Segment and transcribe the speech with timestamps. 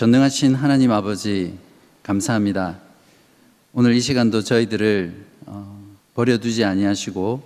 [0.00, 1.58] 전능하신 하나님 아버지
[2.02, 2.78] 감사합니다.
[3.74, 5.12] 오늘 이 시간도 저희들을
[5.44, 7.42] 어, 버려두지 아니하시고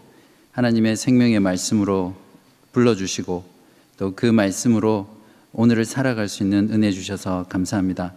[0.52, 2.14] 하나님의 생명의 말씀으로
[2.70, 3.44] 불러주시고
[3.96, 5.08] 또 그 말씀으로
[5.52, 8.14] 오늘을 살아갈 수 있는 은혜 주셔서 감사합니다.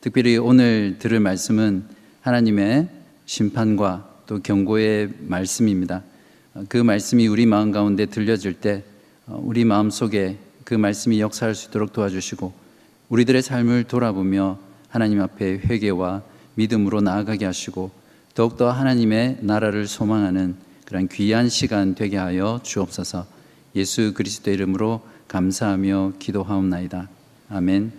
[0.00, 1.82] 특별히 오늘 들을 말씀은
[2.20, 2.88] 하나님의
[3.26, 6.04] 심판과 또 경고의 말씀입니다.
[6.54, 8.84] 어, 그 말씀이 우리 마음 가운데 들려질 때
[9.26, 12.59] 어, 우리 마음 속에 그 말씀이 역사할 수 있도록 도와주시고
[13.10, 16.22] 우리들의 삶을 돌아보며 하나님 앞에 회개와
[16.54, 17.90] 믿음으로 나아가게 하시고
[18.34, 20.54] 더욱더 하나님의 나라를 소망하는
[20.86, 23.26] 그런 귀한 시간 되게 하여 주옵소서
[23.74, 27.08] 예수 그리스도의 이름으로 감사하며 기도하옵나이다.
[27.50, 27.92] 아멘.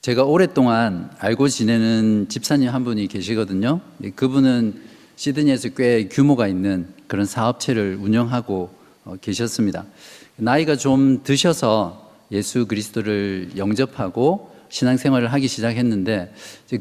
[0.00, 3.80] 제가 오랫동안 알고 지내는 집사님 한 분이 계시거든요.
[4.16, 4.82] 그분은
[5.16, 8.83] 시드니에서 꽤 규모가 있는 그런 사업체를 운영하고 어,
[9.20, 9.84] 계셨습니다.
[10.36, 16.32] 나이가 좀 드셔서 예수 그리스도를 영접하고 신앙생활을 하기 시작했는데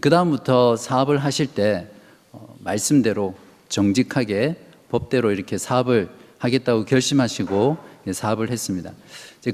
[0.02, 1.88] 그 다음부터 사업을 하실 때
[2.32, 3.36] 어, 말씀대로
[3.70, 4.56] 정직하게
[4.90, 7.78] 법대로 이렇게 사업을 하겠다고 결심하시고
[8.12, 8.92] 사업을 했습니다.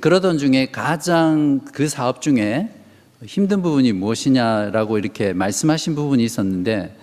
[0.01, 2.69] 그러던 중에 가장 그 사업 중에
[3.25, 6.95] 힘든 부분이 무엇이냐라고 이렇게 말씀하신 부분이 있었는데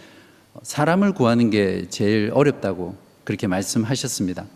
[0.63, 4.47] 사람을 구하는 게 제일 어렵다고 그렇게 말씀하셨습니다.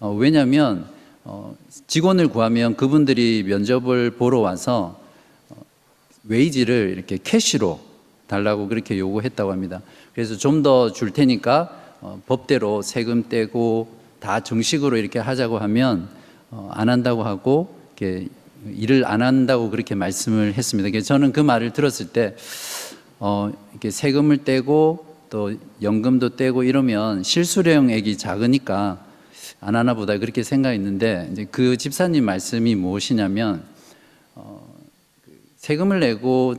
[0.00, 0.86] 어, 왜냐하면
[1.24, 1.54] 어,
[1.86, 4.98] 직원을 구하면 그분들이 면접을 보러 와서
[5.50, 5.56] 어,
[6.24, 7.80] 웨이지를 이렇게 캐시로
[8.26, 9.82] 달라고 그렇게 요구했다고 합니다.
[10.14, 13.88] 그래서 좀 더 줄 테니까 어, 법대로 세금 떼고
[14.20, 16.08] 다 정식으로 이렇게 하자고 하면
[16.50, 18.28] 어, 안 한다고 하고 이렇게
[18.66, 20.90] 일을 안 한다고 그렇게 말씀을 했습니다.
[20.90, 22.36] 그래서 저는 그 말을 들었을 때
[23.18, 29.04] 어, 이렇게 세금을 떼고 또 연금도 떼고 이러면 실수령액이 작으니까
[29.60, 33.64] 안 하나 보다 그렇게 생각했는데 이제 그 집사님 말씀이 무엇이냐면
[34.34, 34.74] 어,
[35.24, 36.54] 그 세금을 내고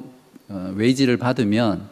[0.50, 1.88] 어, 웨이지를 받으면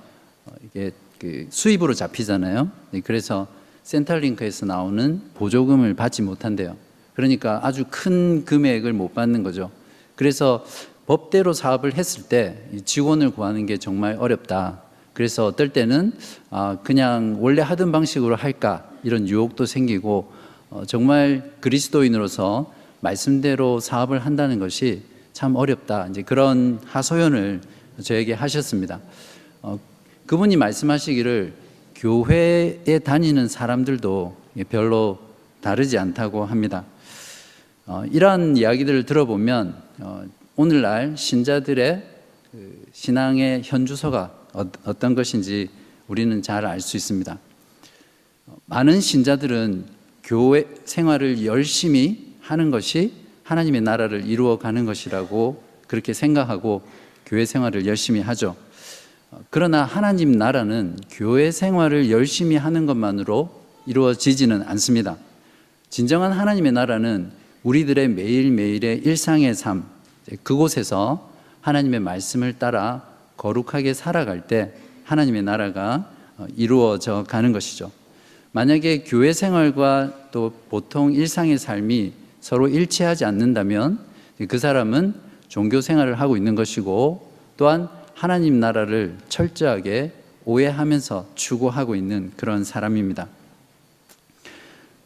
[0.46, 2.70] 어, 이게 그 수입으로 잡히잖아요.
[2.92, 3.48] 네, 그래서
[3.84, 6.76] 센터링크에서 나오는 보조금을 받지 못한대요.
[7.14, 9.72] 그러니까 아주 큰 금액을 못 받는 거죠.
[10.16, 10.66] 그래서
[11.06, 14.82] 법대로 사업을 했을 때 직원을 구하는 게 정말 어렵다.
[15.14, 16.12] 그래서 어떨 때는
[16.50, 20.37] 아, 그냥 원래 하던 방식으로 할까 이런 유혹도 생기고 어,
[20.86, 25.02] 정말 그리스도인으로서 말씀대로 사업을 한다는 것이
[25.34, 26.08] 참 어렵다.
[26.08, 27.62] 이제 그런 하소연을
[28.02, 29.00] 저에게 하셨습니다.
[29.62, 29.80] 어,
[30.26, 31.54] 그분이 말씀하시기를
[31.96, 34.38] 교회에 다니는 사람들도
[34.70, 35.20] 별로
[35.62, 36.84] 다르지 않다고 합니다.
[37.86, 40.24] 어, 이러한 이야기들을 들어보면 어,
[40.56, 42.04] 오늘날 신자들의
[42.52, 45.70] 그 신앙의 현주소가 어, 떤 것인지
[46.08, 47.38] 우리는 잘 알 수 있습니다.
[48.48, 49.97] 어, 많은 신자들은
[50.28, 56.82] 교회 생활을 열심히 하는 것이 하나님의 나라를 이루어 가는 것이라고 그렇게 생각하고
[57.26, 58.58] 교회 생활을 열심히 하죠.
[59.50, 63.50] 그러나 하나님 나라는 교회 생활을 열심히 하는 것만으로
[63.86, 65.16] 이루어지지는 않습니다.
[65.90, 67.32] 진정한 하나님의 나라는
[67.64, 69.86] 우리들의 매일매일의 일상의 삶,
[70.44, 74.74] 그곳에서 하나님의 말씀을 따라 거룩하게 살아갈 때
[75.06, 76.12] 하나님의 나라가
[76.58, 77.92] 이루어져 가는 것이죠.
[78.58, 84.00] 만약에 교회 생활과 또 보통 일상의 삶이 서로 일치하지 않는다면
[84.48, 85.14] 그 사람은
[85.48, 90.12] 종교 생활을 하고 있는 것이고 또한 하나님 나라를 철저하게
[90.46, 93.28] 오해하면서 추구하고 있는 그런 사람입니다.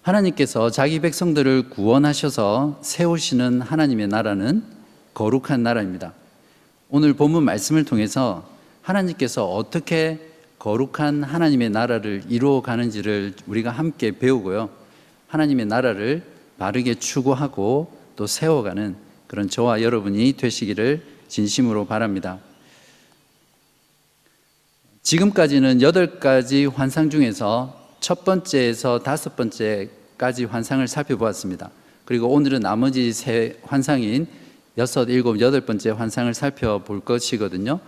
[0.01, 4.63] 하나님께서 자기 백성들을 구원하셔서 세우시는 하나님의 나라는
[5.13, 6.13] 거룩한 나라입니다.
[6.88, 8.47] 오늘 본문 말씀을 통해서
[8.81, 10.31] 하나님께서 어떻게
[10.62, 14.70] 거룩한 하나님의 나라를 이루어 가는지를 우리가 함께 배우고요.
[15.28, 16.22] 하나님의 나라를
[16.60, 18.96] 바르게 추구하고 또 세워가는
[19.26, 22.38] 그런 저와 여러분이 되시기를 진심으로 바랍니다.
[25.02, 31.72] 지금까지는 여덟 가지 환상 중에서 첫 번째에서 다섯 번째까지 환상을 살펴보았습니다.
[32.06, 34.28] 그리고 오늘은 나머지 세 환상인
[34.78, 37.80] 여섯, 일곱, 여덟 번째 환상을 살펴볼 것이거든요.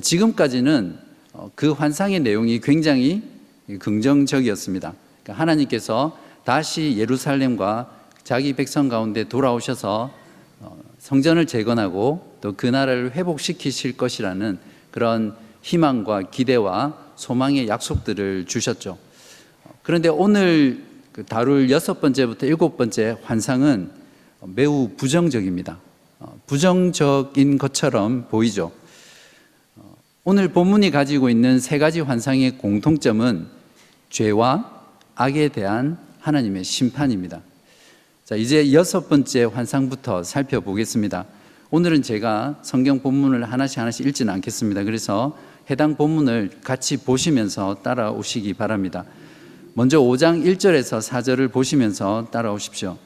[0.00, 1.11] 지금까지는 어,
[1.54, 3.22] 그 환상의 내용이 굉장히
[3.78, 4.94] 긍정적이었습니다.
[5.22, 7.90] 그러니까 하나님께서 다시 예루살렘과
[8.24, 10.12] 자기 백성 가운데 돌아오셔서
[10.60, 14.58] 어, 성전을 재건하고 또 그 나라를 회복시키실 것이라는
[14.90, 18.98] 그런 희망과 기대와 소망의 약속들을 주셨죠.
[19.82, 23.90] 그런데 오늘 그 다룰 여섯 번째부터 일곱 번째 환상은
[24.42, 25.78] 매우 부정적입니다.
[26.18, 28.72] 어, 부정적인 것처럼 보이죠.
[30.24, 33.48] 오늘 본문이 가지고 있는 세 가지 환상의 공통점은
[34.08, 34.84] 죄와
[35.16, 37.40] 악에 대한 하나님의 심판입니다.
[38.24, 41.24] 자, 이제 여섯 번째 환상부터 살펴보겠습니다.
[41.72, 44.84] 오늘은 제가 성경 본문을 하나씩 하나씩 읽지는 않겠습니다.
[44.84, 45.36] 그래서
[45.68, 49.04] 해당 본문을 같이 보시면서 따라오시기 바랍니다.
[49.74, 52.96] 먼저 5장 1절에서 4절을 보시면서 따라오십시오.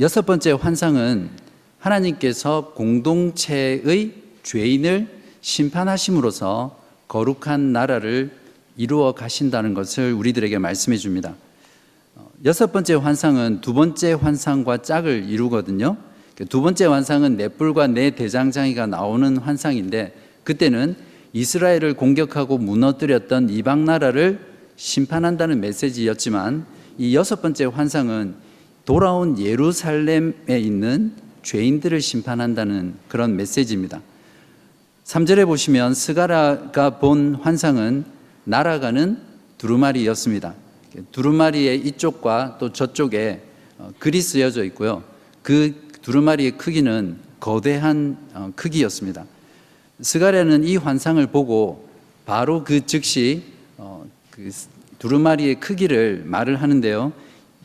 [0.00, 1.28] 여섯 번째 환상은
[1.78, 6.74] 하나님께서 공동체의 죄인을 심판하심으로써
[7.06, 8.30] 거룩한 나라를
[8.78, 11.34] 이루어 가신다는 것을 우리들에게 말씀해 줍니다.
[12.46, 15.98] 여섯 번째 환상은 두 번째 환상과 짝을 이루거든요.
[16.48, 20.14] 두 번째 환상은 넷불과 네 대장장이가 나오는 환상인데
[20.44, 20.96] 그때는
[21.34, 24.40] 이스라엘을 공격하고 무너뜨렸던 이방 나라를
[24.76, 26.64] 심판한다는 메시지였지만
[26.96, 28.34] 이 여섯 번째 환상은
[28.86, 31.12] 돌아온 예루살렘에 있는
[31.42, 34.00] 죄인들을 심판한다는 그런 메시지입니다.
[35.04, 38.04] 3절에 보시면 스가라가 본 환상은
[38.44, 39.18] 날아가는
[39.58, 40.54] 두루마리였습니다.
[41.12, 43.42] 두루마리의 이쪽과 또 저쪽에
[43.78, 45.02] 어, 글이 쓰여져 있고요.
[45.42, 49.26] 그 두루마리의 크기는 거대한 어, 크기였습니다.
[50.00, 51.88] 스가랴는 이 환상을 보고
[52.24, 53.42] 바로 그 즉시
[53.76, 54.50] 어, 그
[54.98, 57.12] 두루마리의 크기를 말을 하는데요.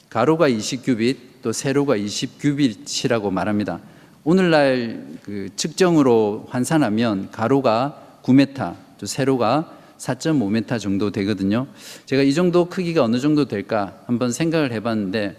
[0.09, 3.80] 가로가 20규빗 또 세로가 20규빗이라고 말합니다.
[4.29, 11.65] 오늘날 그 측정으로 환산하면 가로가 9m, 또 세로가 4.5m 정도 되거든요.
[12.05, 15.35] 제가 이 정도 크기가 어느 정도 될까 한번 생각을 해봤는데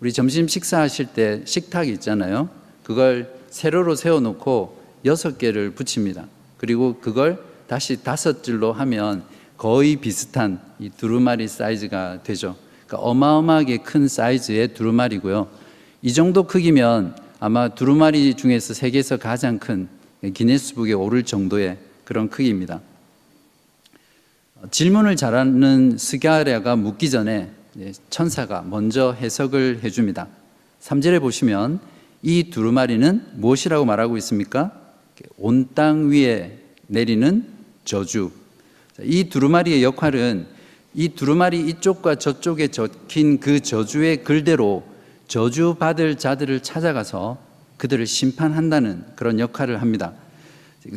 [0.00, 2.48] 우리 점심 식사하실 때 식탁이 있잖아요.
[2.82, 6.24] 그걸 세로로 세워놓고 여섯 개를 붙입니다.
[6.56, 9.22] 그리고 그걸 다시 다섯 줄로 하면
[9.58, 12.56] 거의 비슷한 이 두루마리 사이즈가 되죠.
[12.86, 15.46] 그러니까 어마어마하게 큰 사이즈의 두루마리고요.
[16.00, 19.88] 이 정도 크기면 아마 두루마리 중에서 세계에서 가장 큰
[20.34, 22.82] 기네스북에 오를 정도의 그런 크기입니다.
[24.70, 27.50] 질문을 잘하는 스가랴가 묻기 전에
[28.10, 30.28] 천사가 먼저 해석을 해줍니다.
[30.82, 31.80] 3절에 보시면
[32.22, 34.72] 이 두루마리는 무엇이라고 말하고 있습니까?
[35.38, 36.58] 온 땅 위에
[36.88, 37.46] 내리는
[37.86, 38.32] 저주.
[39.02, 40.46] 이 두루마리의 역할은
[40.92, 44.89] 이 두루마리 이쪽과 저쪽에 적힌 그 저주의 글대로
[45.30, 47.38] 저주받을 자들을 찾아가서
[47.76, 50.12] 그들을 심판한다는 그런 역할을 합니다.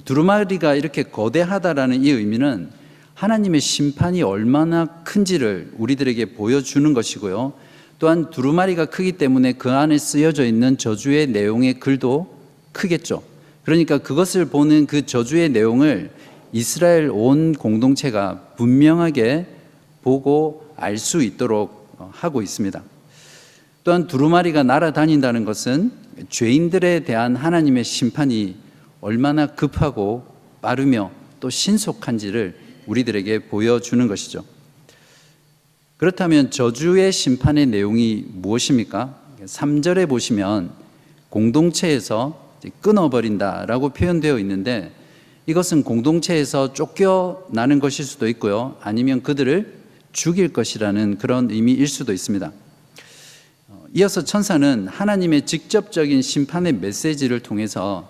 [0.06, 2.70] 두루마리가 이렇게 거대하다라는 이 의미는
[3.14, 7.54] 하나님의 심판이 얼마나 큰지를 우리들에게 보여주는 것이고요.
[8.00, 12.36] 또한 두루마리가 크기 때문에 그 안에 쓰여져 있는 저주의 내용의 글도
[12.72, 13.22] 크겠죠.
[13.64, 16.10] 그러니까 그것을 보는 그 저주의 내용을
[16.52, 19.46] 이스라엘 온 공동체가 분명하게
[20.02, 22.82] 보고 알 수 있도록 하고 있습니다.
[23.84, 25.92] 또한 두루마리가 날아다닌다는 것은
[26.30, 28.56] 죄인들에 대한 하나님의 심판이
[29.02, 30.26] 얼마나 급하고
[30.62, 32.56] 빠르며 또 신속한지를
[32.88, 34.46] 우리들에게 보여주는 것이죠.
[35.98, 39.20] 그렇다면 저주의 심판의 내용이 무엇입니까?
[39.46, 40.72] 3절에 보시면
[41.30, 42.42] 공동체에서
[42.80, 44.94] 끊어버린다라고 표현되어 있는데
[45.46, 48.78] 이것은 공동체에서 쫓겨나는 것일 수도 있고요.
[48.82, 49.74] 아니면 그들을
[50.14, 52.52] 죽일 것이라는 그런 의미일 수도 있습니다.
[53.96, 58.10] 이어서 천사는 하나님의 직접적인 심판의 메시지를 통해서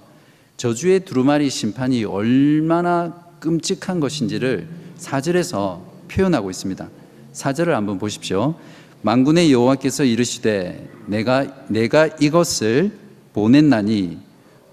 [0.56, 6.90] 저주의 두루마리 심판이 얼마나 끔찍한 것인지를 사절에서 표현하고 있습니다.
[7.34, 8.56] 사절을 한번 보십시오.
[9.02, 12.92] 만군의 여호와께서 이르시되 내가 내가 이것을
[13.34, 14.20] 보냈나니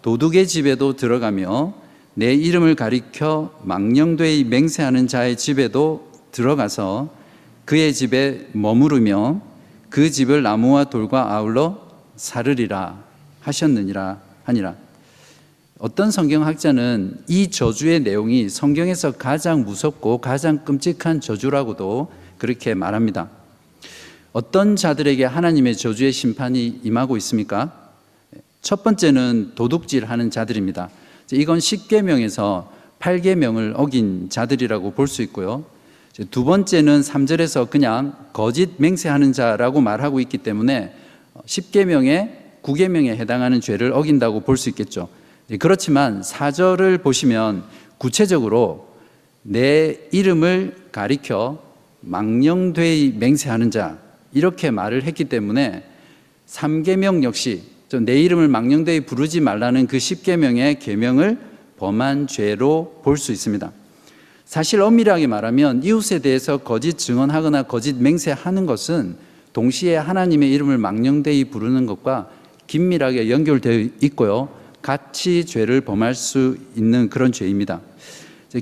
[0.02, 1.75] 도둑의 집에도 들어가며
[2.14, 7.12] 내 이름을 가리켜 망령되이 맹세하는 자의 집에도 들어가서
[7.64, 9.50] 그의 집에 머무르며
[9.91, 11.81] 그 집을 나무와 돌과 아울러
[12.17, 13.03] 사르리라
[13.41, 14.75] 하셨느니라 하니라.
[15.81, 23.29] 어떤 성경학자는 이 저주의 내용이 성경에서 가장 무섭고 가장 끔찍한 저주라고도 그렇게 말합니다.
[24.33, 27.91] 어떤 자들에게 하나님의 저주의 심판이 임하고 있습니까?
[28.63, 30.91] 첫 번째는 도둑질 하는 자들입니다.
[31.33, 32.69] 이건 10계명에서
[33.01, 35.65] 8계명을 어긴 자들이라고 볼 수 있고요.
[36.31, 40.93] 두 번째는 3절에서 그냥 거짓 맹세하는 자라고 말하고 있기 때문에
[41.47, 45.09] 10계명에 9계명에 해당하는 죄를 어긴다고 볼 수 있겠죠.
[45.59, 47.64] 그렇지만 4절을 보시면
[47.99, 48.88] 구체적으로
[49.43, 51.62] 내 이름을 가리켜
[52.00, 53.99] 망령되이 맹세하는 자
[54.33, 55.85] 이렇게 말을 했기 때문에
[56.47, 57.62] 3계명 역시
[58.02, 61.38] 내 이름을 망령되이 부르지 말라는 그 10계명의 계명을
[61.79, 63.73] 범한 죄로 볼 수 있습니다.
[64.50, 69.14] 사실 엄밀하게 말하면 이웃에 대해서 거짓 증언하거나 거짓 맹세하는 것은
[69.52, 72.28] 동시에 하나님의 이름을 망령되이 부르는 것과
[72.66, 74.49] 긴밀하게 연결되어 있고요.
[74.83, 77.80] 같이 죄를 범할 수 있는 그런 죄입니다.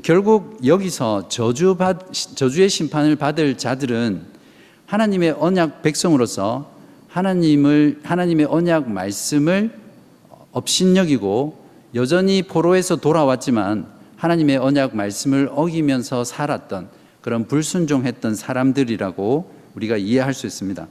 [0.03, 4.21] 결국 여기서 저주 받, 저주의 심판을 받을 자들은
[4.85, 6.71] 하나님의 언약 백성으로서
[7.09, 9.71] 하나님을 하나님의 언약 말씀을
[10.53, 11.65] 업신여기고
[11.95, 20.89] 여전히 포로에서 돌아왔지만 하나님의 언약 말씀을 어기면서 살았던 그런 불순종했던 사람들이라고 우리가 이해할 수 있습니다.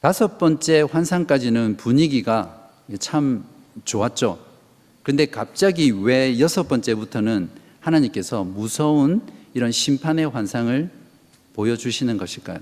[0.00, 3.44] 다섯 번째 환상까지는 분위기가 참
[3.84, 4.38] 좋았죠.
[5.02, 7.48] 근데 갑자기 왜 여섯 번째부터는
[7.80, 9.22] 하나님께서 무서운
[9.54, 10.90] 이런 심판의 환상을
[11.54, 12.58] 보여주시는 것일까요?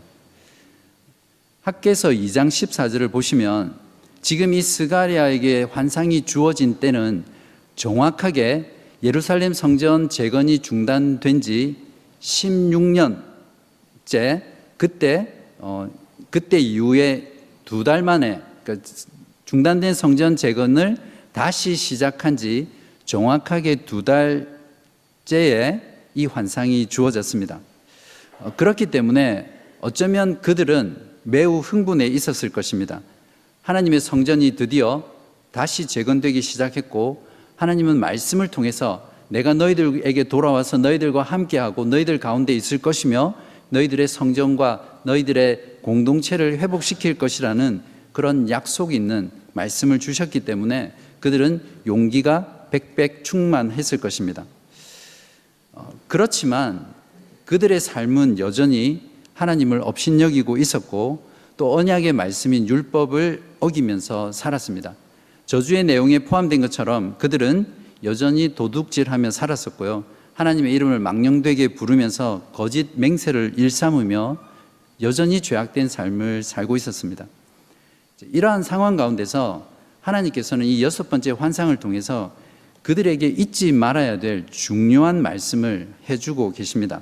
[1.63, 3.75] 학계서 2장 14절을 보시면
[4.23, 7.25] 지금 이 스가리아에게 환상이 주어진 때는
[7.79, 8.71] 정확하게
[9.05, 11.77] 예루살렘 성전 재건이 중단된 지
[12.21, 14.43] 16년째
[14.77, 15.89] 그때 어,
[16.31, 17.33] 그때 이후에
[17.65, 18.89] 두 달 만에 그러니까
[19.45, 20.97] 중단된 성전 재건을
[21.33, 22.67] 다시 시작한 지
[23.05, 25.81] 정확하게 두 달째에
[26.15, 27.61] 이 환상이 주어졌습니다.
[28.41, 33.03] 어, 그렇기 때문에 어쩌면 그들은 매우 흥분해 있었을 것입니다.
[33.63, 35.05] 하나님의 성전이 드디어
[35.53, 37.28] 다시 재건되기 시작했고
[37.59, 43.35] 하나님은 말씀을 통해서 내가 너희들에게 돌아와서 너희들과 함께하고 너희들 가운데 있을 것이며
[43.71, 53.25] 너희들의 성전과 너희들의 공동체를 회복시킬 것이라는 그런 약속이 있는 말씀을 주셨기 때문에 그들은 용기가 백백
[53.25, 54.45] 충만했을 것입니다.
[55.73, 56.87] 어, 그렇지만
[57.45, 59.03] 그들의 삶은 여전히
[59.35, 64.95] 하나님을 업신여기고 있었고 또 언약의 말씀인 율법을 어기면서 살았습니다.
[65.49, 67.67] 저주의 내용에 포함된 것처럼 그들은
[68.05, 70.05] 여전히 도둑질하며 살았었고요.
[70.35, 74.37] 하나님의 이름을 망령되게 부르면서 거짓 맹세를 일삼으며
[75.01, 77.25] 여전히 죄악된 삶을 살고 있었습니다.
[78.31, 79.67] 이러한 상황 가운데서
[80.03, 82.37] 하나님께서는 이 여섯 번째 환상을 통해서
[82.83, 87.01] 그들에게 잊지 말아야 될 중요한 말씀을 해주고 계십니다.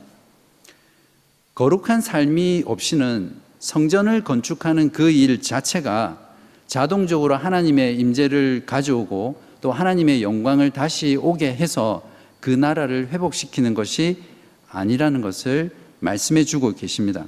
[1.57, 6.26] 거룩한 삶이 없이는 성전을 건축하는 그 일 자체가
[6.67, 12.03] 자동적으로 하나님의 임재를 가져오고 또 하나님의 영광을 다시 오게 해서
[12.41, 14.19] 그 나라를 회복시키는 것이
[14.69, 15.71] 아니라는 것을
[16.01, 17.25] 말씀해 주고 계십니다.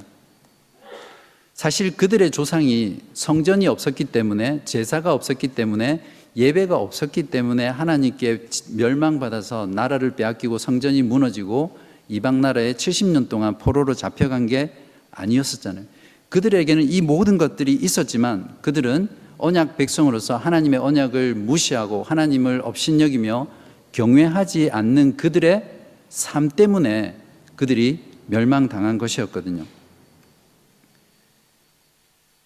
[1.53, 6.01] 사실 그들의 조상이 성전이 없었기 때문에 제사가 없었기 때문에
[6.37, 11.77] 예배가 없었기 때문에 하나님께 멸망받아서 나라를 빼앗기고 성전이 무너지고
[12.07, 14.73] 이방 나라에 70년 동안 포로로 잡혀간 게
[15.11, 15.85] 아니었었잖아요.
[16.29, 23.47] 그들에게는 이 모든 것들이 있었지만 그들은 언약 백성으로서 하나님의 언약을 무시하고 하나님을 업신여기며
[23.93, 25.63] 경외하지 않는 그들의
[26.09, 27.15] 삶 때문에
[27.55, 29.65] 그들이 멸망당한 것이었거든요.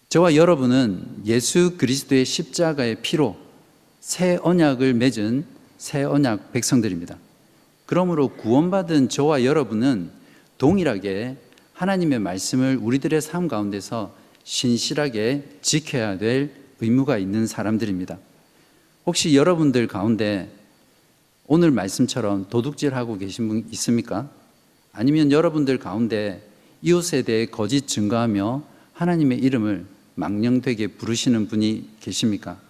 [0.08, 3.36] 저와 여러분은 예수 그리스도의 십자가의 피로
[4.00, 5.44] 새 언약을 맺은
[5.76, 7.18] 새 언약 백성들입니다.
[7.86, 10.10] 그러므로 구원받은 저와 여러분은
[10.58, 11.36] 동일하게
[11.72, 18.18] 하나님의 말씀을 우리들의 삶 가운데서 신실하게 지켜야 될 의무가 있는 사람들입니다.
[19.06, 20.50] 혹시 여러분들 가운데
[21.46, 24.30] 오늘 말씀처럼 도둑질하고 계신 분 있습니까?
[24.92, 26.46] 아니면 여러분들 가운데
[26.82, 28.62] 이웃에 대해 거짓 증거하며
[28.92, 32.60] 하나님의 이름을 망령되게 부르시는 분이 계십니까?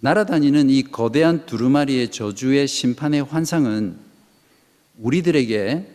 [0.00, 3.96] 날아다니는 이 거대한 두루마리의 저주의 심판의 환상은
[4.98, 5.92] 우리들에게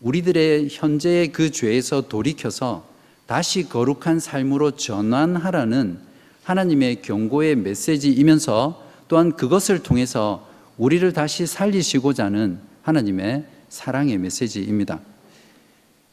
[0.00, 2.86] 우리들의 현재의 그 죄에서 돌이켜서
[3.26, 5.98] 다시 거룩한 삶으로 전환하라는
[6.44, 10.46] 하나님의 경고의 메시지이면서 또한 그것을 통해서
[10.78, 15.00] 우리를 다시 살리시고자 하는 하나님의 사랑의 메시지입니다.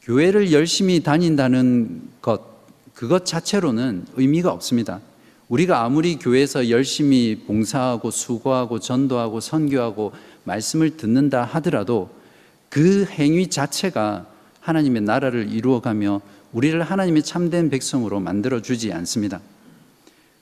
[0.02, 2.42] 교회를 열심히 다닌다는 것,
[2.94, 5.00] 그것 자체로는 의미가 없습니다.
[5.48, 10.12] 우리가 아무리 교회에서 열심히 봉사하고 수고하고 전도하고 선교하고
[10.44, 12.10] 말씀을 듣는다 하더라도
[12.68, 14.26] 그 행위 자체가
[14.60, 16.20] 하나님의 나라를 이루어가며
[16.54, 19.40] 우리를 하나님의 참된 백성으로 만들어 주지 않습니다.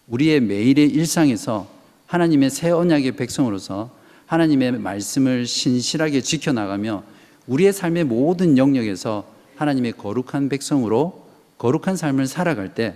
[0.08, 1.68] 우리의 매일의 일상에서
[2.06, 3.90] 하나님의 새 언약의 백성으로서
[4.26, 7.02] 하나님의 말씀을 신실하게 지켜나가며
[7.46, 9.26] 우리의 삶의 모든 영역에서
[9.56, 11.26] 하나님의 거룩한 백성으로
[11.56, 12.94] 거룩한 삶을 살아갈 때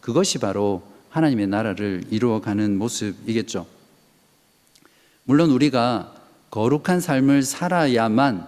[0.00, 3.66] 그것이 바로 하나님의 나라를 이루어가는 모습이겠죠.
[5.24, 6.14] 물론 우리가
[6.50, 8.46] 거룩한 삶을 살아야만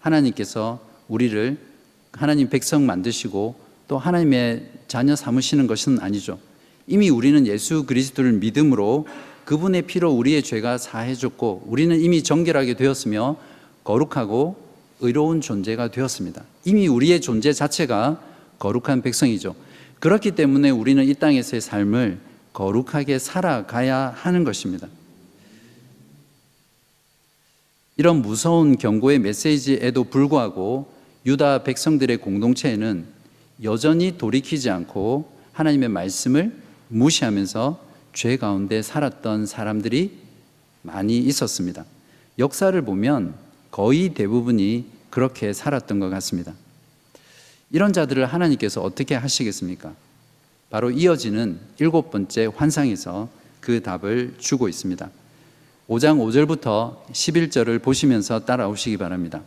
[0.00, 1.67] 하나님께서 우리를
[2.12, 3.54] 하나님 백성 만드시고
[3.88, 6.38] 또 하나님의 자녀 삼으시는 것은 아니죠.
[6.86, 9.06] 이미 우리는 예수 그리스도를 믿음으로
[9.44, 13.36] 그분의 피로 우리의 죄가 사해졌고 우리는 이미 정결하게 되었으며
[13.84, 14.56] 거룩하고
[15.00, 16.44] 의로운 존재가 되었습니다.
[16.64, 18.20] 이미 우리의 존재 자체가
[18.58, 19.54] 거룩한 백성이죠.
[20.00, 22.18] 그렇기 때문에 우리는 이 땅에서의 삶을
[22.52, 24.88] 거룩하게 살아가야 하는 것입니다.
[27.96, 30.92] 이런 무서운 경고의 메시지에도 불구하고
[31.26, 33.06] 유다 백성들의 공동체에는
[33.62, 36.52] 여전히 돌이키지 않고 하나님의 말씀을
[36.88, 40.18] 무시하면서 죄 가운데 살았던 사람들이
[40.82, 41.84] 많이 있었습니다.
[42.38, 43.34] 역사를 보면
[43.70, 46.54] 거의 대부분이 그렇게 살았던 것 같습니다.
[47.70, 49.94] 이런 자들을 하나님께서 어떻게 하시겠습니까?
[50.70, 53.28] 바로 이어지는 일곱 번째 환상에서
[53.60, 55.10] 그 답을 주고 있습니다.
[55.88, 59.42] 5장 5절부터 11절을 보시면서 따라오시기 바랍니다.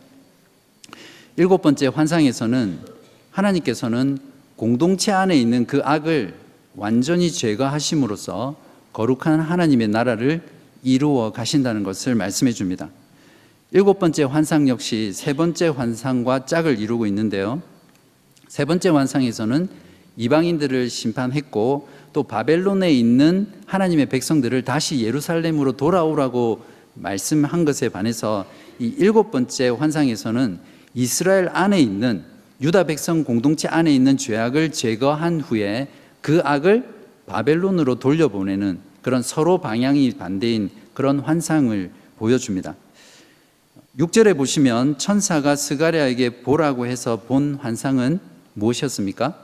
[1.36, 2.78] 일곱 번째 환상에서는
[3.30, 4.18] 하나님께서는
[4.56, 6.34] 공동체 안에 있는 그 악을
[6.76, 8.56] 완전히 제거하심으로써
[8.92, 10.42] 거룩한 하나님의 나라를
[10.82, 12.90] 이루어 가신다는 것을 말씀해 줍니다.
[13.70, 17.62] 일곱 번째 환상 역시 세 번째 환상과 짝을 이루고 있는데요.
[18.48, 19.68] 세 번째 환상에서는
[20.18, 26.62] 이방인들을 심판했고 또 바벨론에 있는 하나님의 백성들을 다시 예루살렘으로 돌아오라고
[26.92, 28.44] 말씀한 것에 반해서
[28.78, 32.24] 이 일곱 번째 환상에서는 이스라엘 안에 있는
[32.60, 35.88] 유다 백성 공동체 안에 있는 죄악을 제거한 후에
[36.20, 36.88] 그 악을
[37.26, 42.76] 바벨론으로 돌려보내는 그런 서로 방향이 반대인 그런 환상을 보여줍니다.
[43.98, 48.20] 6절에 보시면 천사가 스가랴에게 보라고 해서 본 환상은
[48.54, 49.34] 무엇이었습니까?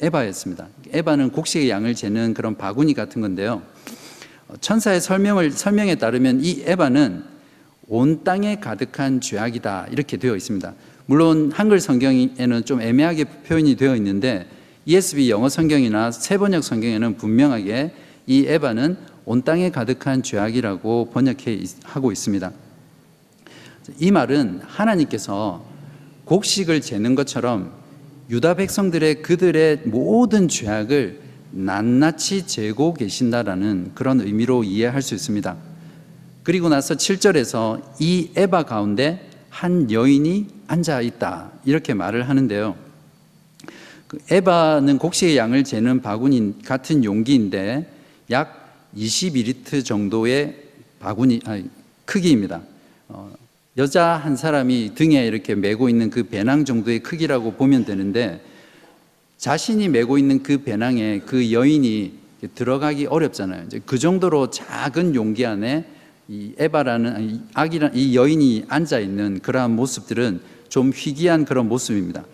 [0.00, 0.68] 에바였습니다.
[0.92, 3.62] 에바는 곡식의 양을 재는 그런 바구니 같은 건데요.
[4.60, 7.35] 천사의 설명을 설명에 따르면 이 에바는
[7.88, 10.74] 온 땅에 가득한 죄악이다 이렇게 되어 있습니다.
[11.06, 14.46] 물론 한글 성경에는 좀 애매하게 표현이 되어 있는데
[14.86, 17.92] ESV 영어 성경이나 세번역 성경에는 분명하게
[18.26, 22.52] 이 에바는 온 땅에 가득한 죄악이라고 번역해 하고 있습니다.
[23.98, 25.64] 이 말은 하나님께서
[26.24, 27.72] 곡식을 재는 것처럼
[28.30, 31.20] 유다 백성들의 그들의 모든 죄악을
[31.52, 35.56] 낱낱이 재고 계신다라는 그런 의미로 이해할 수 있습니다.
[36.46, 41.50] 그리고 나서 7절에서 이 에바 가운데 한 여인이 앉아 있다.
[41.64, 42.76] 이렇게 말을 하는데요.
[44.06, 47.90] 그 에바는 곡식의 양을 재는 바구니 같은 용기인데
[48.30, 50.54] 약 22리터 정도의
[51.00, 51.68] 바구니 아니,
[52.04, 52.62] 크기입니다.
[53.08, 53.34] 어,
[53.76, 58.40] 여자 한 사람이 등에 이렇게 메고 있는 그 배낭 정도의 크기라고 보면 되는데
[59.36, 62.12] 자신이 메고 있는 그 배낭에 그 여인이
[62.54, 63.64] 들어가기 어렵잖아요.
[63.66, 65.95] 이제 그 정도로 작은 용기 안에
[66.28, 72.24] 이 에바라는 아기란 이 여인이 앉아 있는 그러한 모습들은 좀 희귀한 그런 모습입니다.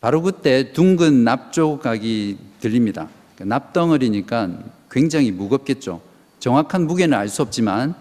[0.00, 3.08] 바로 그때 둥근 납 조각이 들립니다.
[3.38, 4.50] 납덩어리니까
[4.90, 6.00] 굉장히 무겁겠죠.
[6.38, 7.94] 정확한 무게는 알 수 없지만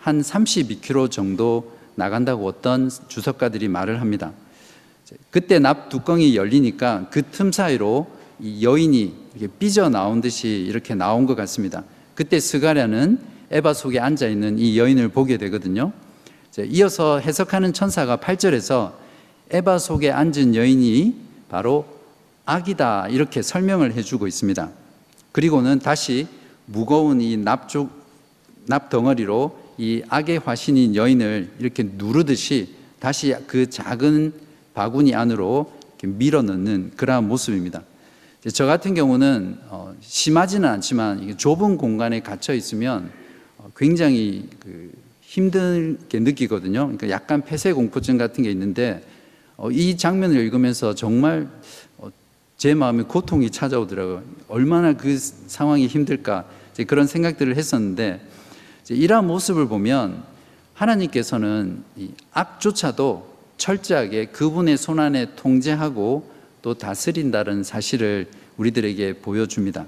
[0.00, 4.32] 한 32kg 정도 나간다고 어떤 주석가들이 말을 합니다.
[5.30, 9.14] 그때 납 뚜껑이 열리니까 그 틈 사이로 이 여인이
[9.58, 11.84] 삐져 나온 듯이 이렇게 나온 것 같습니다.
[12.14, 15.92] 그때 스가랴는 에바 속에 앉아 있는 이 여인을 보게 되거든요.
[16.58, 18.92] 이어서 해석하는 천사가 8절에서
[19.50, 21.14] 에바 속에 앉은 여인이
[21.48, 21.86] 바로
[22.46, 24.70] 악이다 이렇게 설명을 해주고 있습니다.
[25.32, 26.26] 그리고는 다시
[26.66, 27.90] 무거운 이 납죽
[28.66, 34.32] 납 덩어리로 이 악의 화신인 여인을 이렇게 누르듯이 다시 그 작은
[34.74, 37.82] 바구니 안으로 밀어 넣는 그러한 모습입니다.
[38.52, 43.21] 저 같은 경우는 어, 심하지는 않지만 좁은 공간에 갇혀 있으면 어,
[43.76, 46.80] 굉장히 그 힘들게 느끼거든요.
[46.84, 49.02] 그러니까 약간 폐쇄 공포증 같은 게 있는데
[49.56, 51.48] 어, 이 장면을 읽으면서 정말
[52.56, 54.22] 제 마음에 고통이 찾아오더라고요.
[54.46, 56.44] 얼마나 그 상황이 힘들까
[56.86, 58.20] 그런 생각들을 했었는데
[58.88, 60.22] 이러한 모습을 보면
[60.74, 61.82] 하나님께서는
[62.32, 66.30] 악조차도 철저하게 그분의 손안에 통제하고
[66.62, 69.86] 또 다스린다는 사실을 우리들에게 보여줍니다.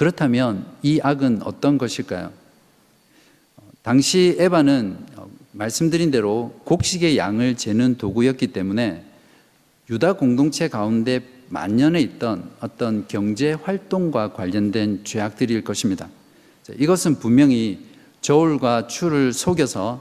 [0.00, 2.32] 그렇다면 이 악은 어떤 것일까요?
[3.82, 4.96] 당시 에바는
[5.52, 9.04] 말씀드린 대로 곡식의 양을 재는 도구였기 때문에
[9.90, 16.08] 유다 공동체 가운데 만연해 있던 어떤 경제 활동과 관련된 죄악들일 것입니다.
[16.78, 17.84] 이것은 분명히
[18.22, 20.00] 저울과 추를 속여서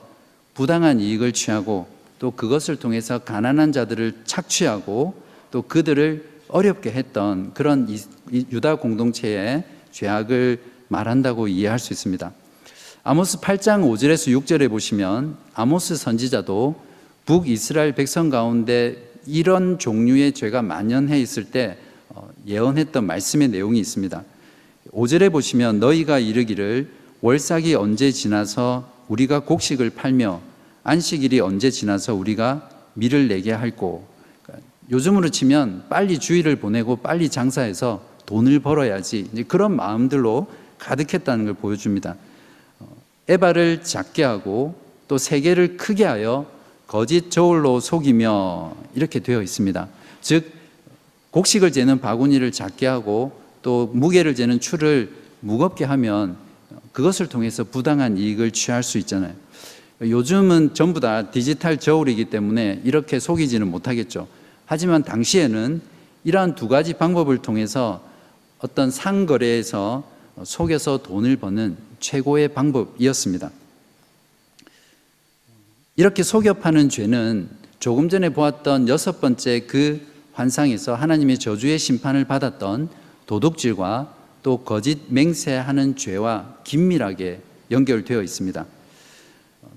[0.53, 1.87] 부당한 이익을 취하고
[2.19, 7.93] 또 그것을 통해서 가난한 자들을 착취하고 또 그들을 어렵게 했던 그런
[8.31, 12.31] 유다 공동체의 죄악을 말한다고 이해할 수 있습니다.
[13.03, 16.75] 아모스 8장 5절에서 6절에 보시면 아모스 선지자도
[17.25, 21.77] 북이스라엘 백성 가운데 이런 종류의 죄가 만연해 있을 때
[22.09, 24.23] 어, 예언했던 말씀의 내용이 있습니다.
[24.91, 26.89] 5절에 보시면 너희가 이르기를
[27.21, 30.41] 월삭이 언제 지나서 우리가 곡식을 팔며
[30.83, 34.07] 안식일이 언제 지나서 우리가 밀을 내게 할고
[34.43, 40.45] 그러니까 요즘으로 치면 빨리 주일을 보내고 빨리 장사해서 돈을 벌어야지 그런 마음들로
[40.77, 42.15] 가득했다는 걸 보여줍니다.
[42.79, 42.87] 어,
[43.27, 44.75] 에바를 작게 하고
[45.07, 46.45] 또 세계를 크게 하여
[46.85, 49.87] 거짓 저울로 속이며 이렇게 되어 있습니다.
[50.21, 50.51] 즉
[51.31, 53.31] 곡식을 재는 바구니를 작게 하고
[53.63, 56.37] 또 무게를 재는 추를 무겁게 하면
[56.91, 59.33] 그것을 통해서 부당한 이익을 취할 수 있잖아요.
[60.01, 64.27] 요즘은 전부 다 디지털 저울이기 때문에 이렇게 속이지는 못하겠죠.
[64.67, 65.81] 하지만 당시에는
[66.25, 68.07] 이러한 두 가지 방법을 통해서
[68.59, 70.03] 어떤 상거래에서
[70.43, 73.51] 속여서 돈을 버는 최고의 방법이었습니다.
[75.95, 80.01] 이렇게 속여 파는 죄는 조금 전에 보았던 여섯 번째 그
[80.33, 82.89] 환상에서 하나님의 저주의 심판을 받았던
[83.25, 87.41] 도둑질과 또 거짓 맹세하는 죄와 긴밀하게
[87.71, 88.65] 연결되어 있습니다.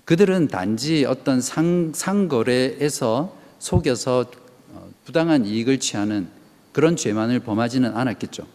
[0.05, 4.27] 그들은 단지 어떤 상, 상거래에서 속여서
[4.73, 6.29] 어, 부당한 이익을 취하는
[6.73, 8.47] 그런 죄만을 범하지는 않았겠죠.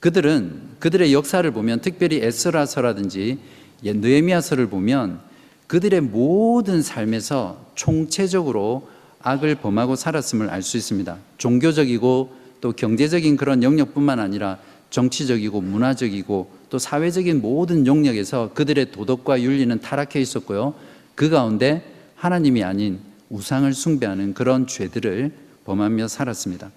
[0.00, 3.38] 그들은 그들의 역사를 보면 특별히 에스라서라든지
[3.82, 5.20] 느헤미야서를 보면
[5.66, 8.88] 그들의 모든 삶에서 총체적으로
[9.20, 11.18] 악을 범하고 살았음을 알 수 있습니다.
[11.38, 14.58] 종교적이고 또 경제적인 그런 영역뿐만 아니라
[14.90, 20.74] 정치적이고 문화적이고 또 사회적인 모든 영역에서 그들의 도덕과 윤리는 타락해 있었고요.
[21.14, 21.84] 그 가운데
[22.14, 25.32] 하나님이 아닌 우상을 숭배하는 그런 죄들을
[25.64, 26.70] 범하며 살았습니다.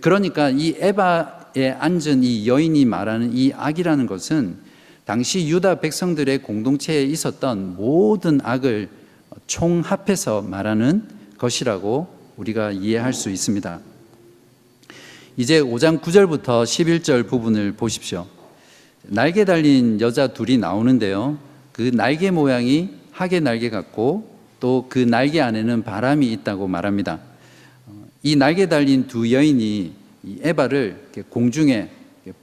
[0.00, 4.58] 그러니까 이 에바 에 앉은 이 여인이 말하는 이 악이라는 것은
[5.06, 8.88] 당시 유다 백성들의 공동체에 있었던 모든 악을
[9.46, 13.80] 총합해서 말하는 것이라고 우리가 이해할 수 있습니다.
[15.38, 18.26] 이제 5장 9절부터 11절 부분을 보십시오.
[19.02, 21.38] 날개 달린 여자 둘이 나오는데요.
[21.72, 27.20] 그 날개 모양이 하계 날개 같고 또 그 날개 안에는 바람이 있다고 말합니다.
[28.22, 29.92] 이 날개 달린 두 여인이
[30.42, 31.90] 에바를 공중에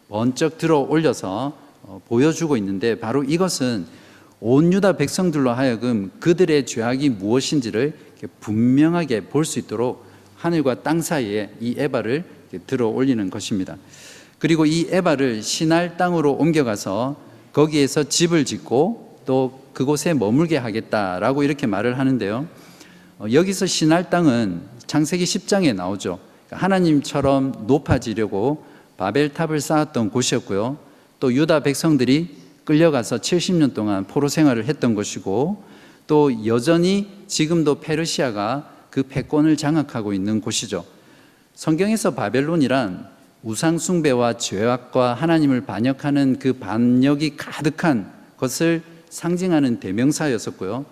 [0.09, 3.85] 번쩍 들어 올려서 어, 보여주고 있는데 바로 이것은
[4.39, 7.93] 온 유다 백성들로 하여금 그들의 죄악이 무엇인지를
[8.39, 10.05] 분명하게 볼 수 있도록
[10.37, 12.25] 하늘과 땅 사이에 이 에바를
[12.67, 13.77] 들어 올리는 것입니다.
[14.39, 17.15] 그리고 이 에바를 신할 땅으로 옮겨가서
[17.53, 22.47] 거기에서 집을 짓고 또 그곳에 머물게 하겠다라고 이렇게 말을 하는데요.
[23.19, 26.19] 어, 여기서 신할 땅은 창세기 10장에 나오죠.
[26.55, 28.65] 하나님처럼 높아지려고
[28.97, 30.77] 바벨탑을 쌓았던 곳이었고요.
[31.19, 35.63] 또 유다 백성들이 끌려가서 70년 동안 포로 생활을 했던 것이고
[36.07, 40.85] 또 여전히 지금도 페르시아가 그 패권을 장악하고 있는 곳이죠.
[41.55, 43.07] 성경에서 바벨론이란
[43.43, 50.85] 우상숭배와 죄악과 하나님을 반역하는 그 반역이 가득한 것을 상징하는 대명사였었고요.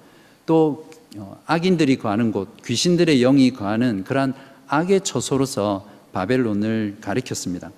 [0.45, 4.33] 또 어, 악인들이 거하는 곳, 귀신들의 영이 거하는 그러한
[4.71, 7.71] 악의 처소로서 바벨론을 가리켰습니다.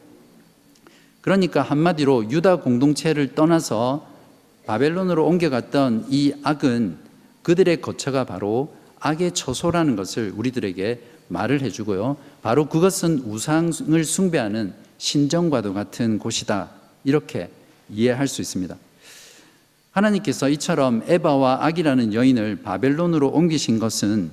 [1.22, 4.08] 그러니까 한마디로 유다 공동체를 떠나서
[4.68, 6.98] 바벨론으로 옮겨갔던 이 악은
[7.42, 12.16] 그들의 거처가 바로 악의 처소라는 것을 우리들에게 말을 해주고요.
[12.44, 16.70] 바로 그것은 우상을 숭배하는 신정과도 같은 곳이다.
[17.04, 17.50] 이렇게
[17.90, 18.76] 이해할 수 있습니다.
[19.92, 24.32] 하나님께서 이처럼 에바와 악이라는 여인을 바벨론으로 옮기신 것은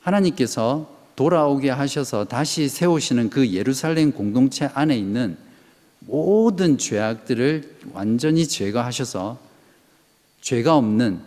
[0.00, 5.36] 하나님께서 돌아오게 하셔서 다시 세우시는 그 예루살렘 공동체 안에 있는
[6.00, 9.38] 모든 죄악들을 완전히 제거하셔서
[10.42, 11.20] 죄가 없는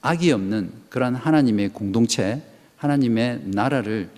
[0.00, 2.40] 악이 없는 그러한 하나님의 공동체,
[2.76, 4.08] 하나님의 나라를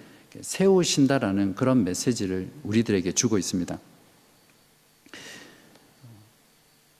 [0.40, 3.78] 세우신다라는 그런 메시지를 우리들에게 주고 있습니다.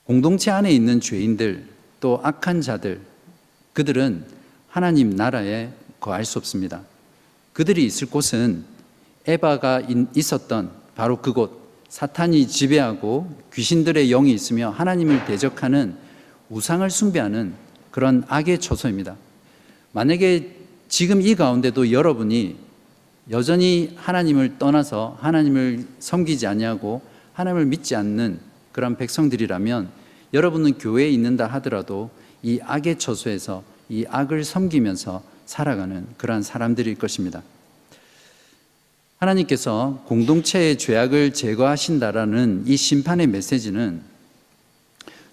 [0.05, 1.67] 공동체 안에 있는 죄인들
[2.01, 3.01] 또 악한 자들
[3.73, 4.25] 그들은
[4.69, 6.83] 하나님 나라에 거할 수 없습니다.
[7.55, 8.65] 그들이 있을 곳은
[9.27, 9.83] 에바가
[10.15, 15.95] 있었던 바로 그곳 사탄이 지배하고 귀신들의 영이 있으며 하나님을 대적하는
[16.51, 17.55] 우상을 숭배하는
[17.93, 19.17] 그런 악의 초소입니다.
[19.93, 20.57] 만약에
[20.89, 22.57] 지금 이 가운데도 여러분이
[23.31, 28.41] 여전히 하나님을 떠나서 하나님을 섬기지 아니하고 하나님을 믿지 않는
[28.73, 29.89] 그런 백성들이라면
[30.35, 32.11] 여러분은 교회에 있는다 하더라도
[32.43, 37.43] 이 악의 처소에서 이 악을 섬기면서 살아가는 그러한 사람들일 것입니다.
[39.19, 44.03] 하나님께서 공동체의 죄악을 제거하신다라는 이 심판의 메시지는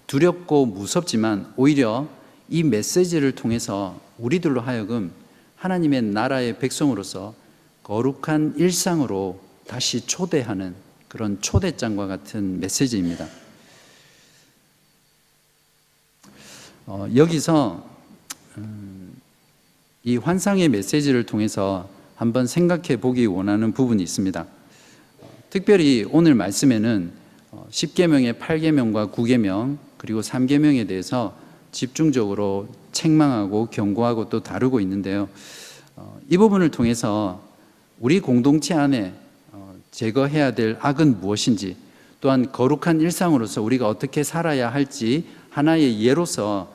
[0.06, 2.08] 두렵고 무섭지만 오히려
[2.48, 5.12] 이 메시지를 통해서 우리들로 하여금
[5.56, 7.34] 하나님의 나라의 백성으로서
[7.82, 10.74] 거룩한 일상으로 다시 초대하는
[11.08, 13.26] 그런 초대장과 같은 메시지입니다.
[16.86, 17.86] 어, 여기서
[18.58, 18.81] 음,
[20.04, 24.46] 이 환상의 메시지를 통해서 한번 생각해 보기 원하는 부분이 있습니다.
[25.48, 27.12] 특별히 오늘 말씀에는
[27.70, 31.36] 10계명의 어, 8계명과 9계명 그리고 3계명에 대해서
[31.70, 35.28] 집중적으로 책망하고 경고하고 또 다루고 있는데요.
[35.94, 37.40] 어, 이 부분을 통해서
[38.00, 39.14] 우리 공동체 안에
[39.52, 41.76] 어, 제거해야 될 악은 무엇인지
[42.20, 46.72] 또한 거룩한 일상으로서 우리가 어떻게 살아야 할지 하나의 예로서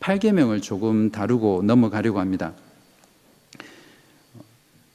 [0.00, 2.52] 8계명을 조금 다루고 넘어가려고 합니다.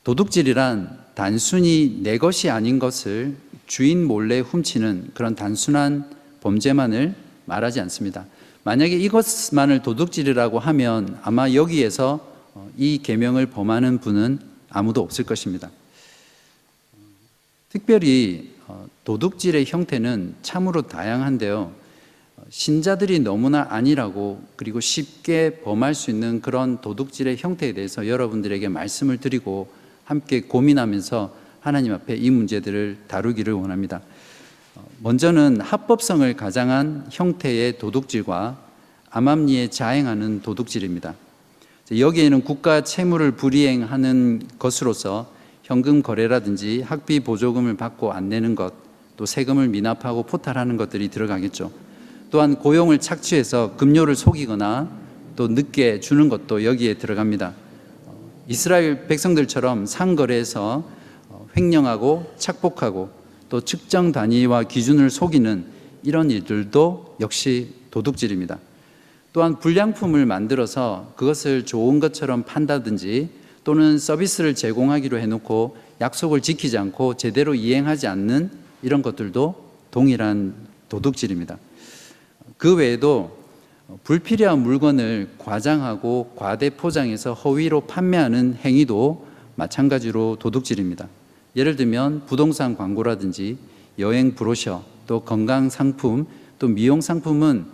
[0.04, 3.36] 도둑질이란 단순히 내 것이 아닌 것을
[3.68, 6.10] 주인 몰래 훔치는 그런 단순한
[6.42, 7.14] 범죄만을
[7.46, 8.26] 말하지 않습니다.
[8.64, 15.70] 만약에 이것만을 도둑질이라고 하면 아마 여기에서 어, 이 계명을 범하는 분은 아무도 없을 것입니다.
[17.70, 21.74] 특별히 어, 도둑질의 형태는 참으로 다양한데요.
[22.38, 29.18] 어, 신자들이 너무나 아니라고 그리고 쉽게 범할 수 있는 그런 도둑질의 형태에 대해서 여러분들에게 말씀을
[29.18, 34.02] 드리고 함께 고민하면서 하나님 앞에 이 문제들을 다루기를 원합니다.
[35.00, 38.58] 먼저는 합법성을 가장한 형태의 도둑질과
[39.10, 41.14] 암암리에 자행하는 도둑질입니다.
[41.92, 45.32] 여기에는 국가 채무를 불이행하는 것으로서
[45.64, 48.74] 현금 거래라든지 학비 보조금을 받고 안 내는 것,
[49.18, 51.72] 또 세금을 미납하고 포탈하는 것들이 들어가겠죠.
[52.30, 54.90] 또한 고용을 착취해서 급료를 속이거나
[55.36, 57.54] 또 늦게 주는 것도 여기에 들어갑니다.
[58.52, 60.84] 이스라엘 백성들처럼 상거래에서
[61.56, 63.10] 횡령하고 착복하고
[63.48, 65.64] 또 측정 단위와 기준을 속이는
[66.04, 68.60] 이런 일들도 역시 도둑질입니다.
[69.32, 73.30] 또한 불량품을 만들어서 그것을 좋은 것처럼 판다든지
[73.64, 80.56] 또는 서비스를 제공하기로 해놓고 약속을 지키지 않고 제대로 이행하지 않는 이런 것들도 동일한
[80.90, 81.58] 도둑질입니다.
[82.58, 83.41] 그 외에도
[84.04, 91.08] 불필요한 물건을 과장하고 과대 포장해서 허위로 판매하는 행위도 마찬가지로 도둑질입니다.
[91.56, 93.58] 예를 들면 부동산 광고라든지
[94.00, 96.26] 여행 브로셔, 또 건강 상품,
[96.60, 97.66] 또 미용 상품은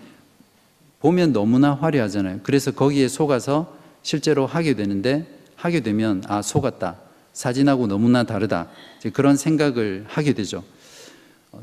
[0.99, 2.39] 보면 너무나 화려하잖아요.
[2.43, 6.97] 그래서 거기에 속아서 실제로 하게 되는데 하게 되면 아 속았다.
[7.33, 8.67] 사진하고 너무나 다르다.
[9.13, 10.63] 그런 생각을 하게 되죠.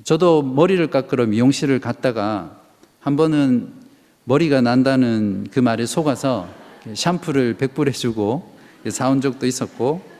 [0.05, 2.61] 저도 머리를 깎으러 미용실을 갔다가
[3.01, 3.84] 한 번은
[4.25, 6.49] 머리가 난다는 그 말에 속아서
[6.95, 8.55] 샴푸를 100불 해 주고
[8.89, 10.15] 사온 적도 있었고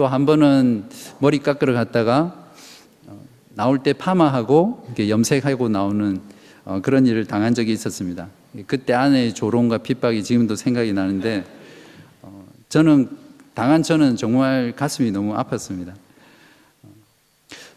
[0.00, 2.48] 또 한 번은 머리 깎으러 갔다가
[3.06, 6.20] 어, 나올 때 파마하고 염색하고 나오는
[6.64, 8.28] 어, 그런 일을 당한 적이 있었습니다.
[8.66, 11.44] 그때 아내의 조롱과 핍박이 지금도 생각이 나는데
[12.22, 13.10] 어, 저는
[13.52, 15.92] 당한 저는 정말 가슴이 너무 아팠습니다.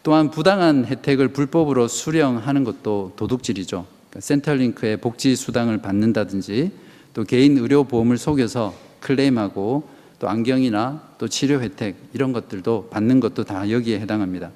[0.02, 3.86] 또한 부당한 혜택을 불법으로 수령하는 것도 도둑질이죠.
[4.20, 6.72] 센터링크의 복지 수당을 받는다든지
[7.14, 9.88] 또 개인 의료 보험을 속여서 클레임하고
[10.20, 14.52] 또 안경이나 또 치료 혜택 이런 것들도 받는 것도 다 여기에 해당합니다.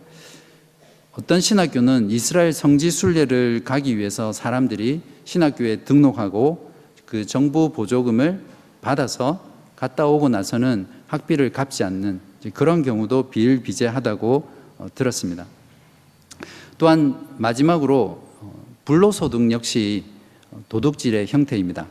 [1.13, 6.71] 어떤 신학교는 이스라엘 성지 순례를 가기 위해서 사람들이 신학교에 등록하고
[7.05, 8.39] 그 정부 보조금을
[8.81, 9.43] 받아서
[9.75, 12.19] 갔다 오고 나서는 학비를 갚지 않는
[12.53, 15.45] 그런 경우도 비일비재하다고 어, 들었습니다.
[16.77, 18.26] 또한 마지막으로 어,
[18.87, 20.05] 불로소득 역시
[20.69, 21.87] 도둑질의 형태입니다.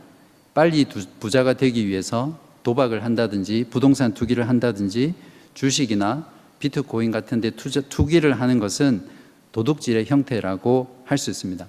[0.55, 0.83] 빨리
[1.19, 5.13] 부자가 되기 위해서 도박을 한다든지 부동산 투기를 한다든지
[5.53, 9.03] 주식이나 비트코인 같은 데 투자, 투기를 하는 것은
[9.51, 11.67] 도둑질의 형태라고 할 수 있습니다.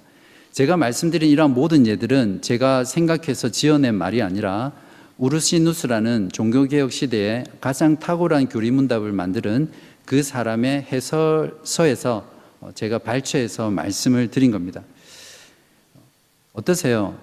[0.52, 4.72] 제가 말씀드린 이러한 모든 예들은 제가 생각해서 지어낸 말이 아니라
[5.18, 9.72] 우르시누스라는 종교개혁 시대에 가장 탁월한 교리문답을 만드는
[10.06, 12.24] 그 사람의 해설서에서
[12.74, 14.82] 제가 발췌해서 말씀을 드린 겁니다.
[16.58, 17.16] 어떠세요?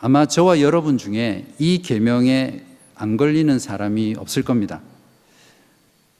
[0.00, 2.64] 아마 저와 여러분 중에 이 계명에
[2.96, 4.80] 안 걸리는 사람이 없을 겁니다.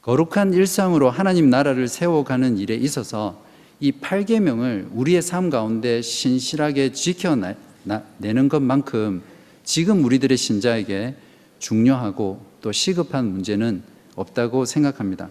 [0.02, 3.42] 거룩한 일상으로 하나님 나라를 세워가는 일에 있어서
[3.80, 9.22] 이 8계명을 우리의 삶 가운데 신실하게 지켜내는 것만큼
[9.64, 11.16] 지금 우리들의 신자에게
[11.58, 13.82] 중요하고 또 시급한 문제는
[14.14, 15.28] 없다고 생각합니다.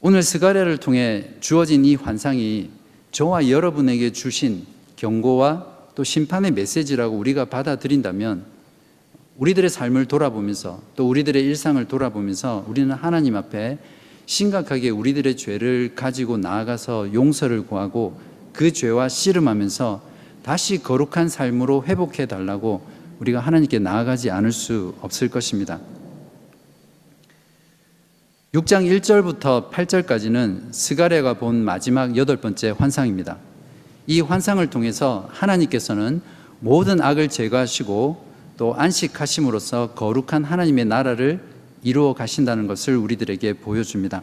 [0.00, 2.70] 오늘 스가랴를 통해 주어진 이 환상이
[3.10, 8.44] 저와 여러분에게 주신 경고와 또 심판의 메시지라고 우리가 받아들인다면
[9.38, 13.78] 우리들의 삶을 돌아보면서 또 우리들의 일상을 돌아보면서 우리는 하나님 앞에
[14.24, 18.18] 심각하게 우리들의 죄를 가지고 나아가서 용서를 구하고
[18.52, 20.02] 그 죄와 씨름하면서
[20.42, 22.86] 다시 거룩한 삶으로 회복해 달라고
[23.20, 25.80] 우리가 하나님께 나아가지 않을 수 없을 것입니다.
[28.52, 33.38] 6장 1절부터 8절까지는 스가랴가 본 마지막 여덟 번째 환상입니다.
[34.06, 36.20] 이 환상을 통해서 하나님께서는
[36.60, 38.24] 모든 악을 제거하시고
[38.56, 41.40] 또 안식하심으로써 거룩한 하나님의 나라를
[41.82, 44.22] 이루어 가신다는 것을 우리들에게 보여줍니다.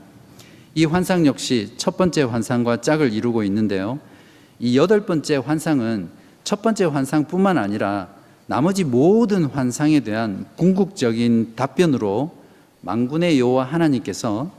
[0.75, 3.99] 이 환상 역시 첫 번째 환상과 짝을 이루고 있는데요.
[4.59, 6.09] 이 여덟 번째 환상은
[6.43, 8.09] 첫 번째 환상뿐만 아니라
[8.47, 12.35] 나머지 모든 환상에 대한 궁극적인 답변으로
[12.81, 14.51] 만군의 여호와 하나님께서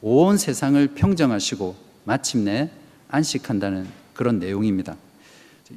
[0.00, 2.70] 온 세상을 평정하시고 마침내
[3.08, 4.96] 안식한다는 그런 내용입니다.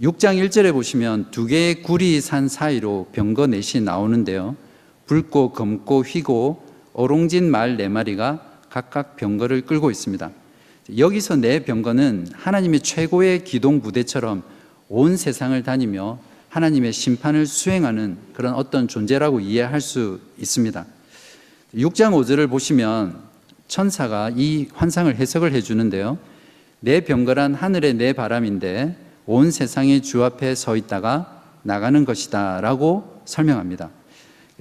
[0.01, 4.55] 6장 1절에 보시면 두 개의 구리 산 사이로 병거 넷이 나오는데요.
[5.05, 10.29] 붉고 검고 휘고 어롱진 말 네 마리가 각각 병거를 끌고 있습니다.
[10.97, 14.43] 여기서 네 병거는 하나님의 최고의 기동 부대처럼
[14.89, 16.19] 온 세상을 다니며
[16.49, 20.85] 하나님의 심판을 수행하는 그런 어떤 존재라고 이해할 수 있습니다.
[21.75, 23.19] 6장 5절을 보시면
[23.67, 26.17] 천사가 이 환상을 해석을 해 주는데요.
[26.79, 33.89] 내 병거란 하늘의 내 바람인데 온 세상의 주 앞에 서 있다가 나가는 것이다 라고 설명합니다.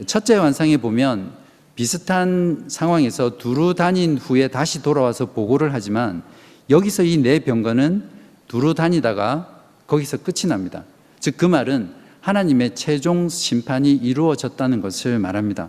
[0.07, 1.33] 첫째 환상에 보면
[1.75, 6.23] 비슷한 상황에서 두루 다닌 후에 다시 돌아와서 보고를 하지만
[6.71, 8.05] 여기서 이네 병거는
[8.49, 10.85] 두루 다니다가 거기서 끝이 납니다.
[11.21, 15.69] 즉 그 말은 하나님의 최종 심판이 이루어졌다는 것을 말합니다.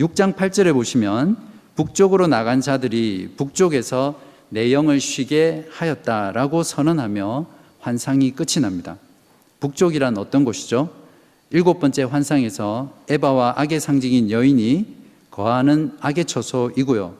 [0.00, 1.36] 6장 8절에 보시면
[1.76, 4.18] 북쪽으로 나간 자들이 북쪽에서
[4.52, 7.46] 내 영을 쉬게 하였다라고 선언하며
[7.80, 8.98] 환상이 끝이 납니다.
[9.60, 10.90] 북쪽이란 어떤 곳이죠?
[11.48, 14.86] 일곱 번째 환상에서 에바와 악의 상징인 여인이
[15.30, 17.14] 거하는 악의 처소이고요.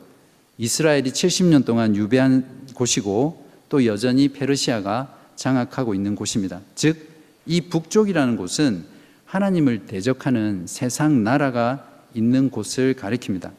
[0.58, 6.60] 이스라엘이 70년 동안 유배한 곳이고 또 여전히 페르시아가 장악하고 있는 곳입니다.
[6.74, 7.08] 즉,
[7.46, 8.84] 이 북쪽이라는 곳은
[9.24, 13.52] 하나님을 대적하는 세상 나라가 있는 곳을 가리킵니다.